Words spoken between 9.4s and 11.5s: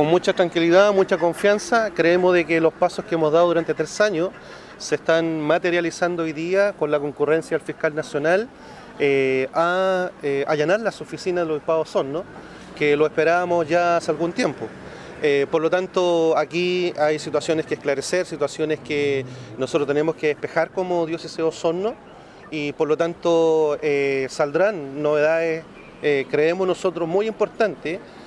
a eh, allanar las oficinas de